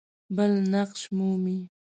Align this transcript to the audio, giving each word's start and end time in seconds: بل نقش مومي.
بل 0.35 0.51
نقش 0.73 1.01
مومي. 1.17 1.57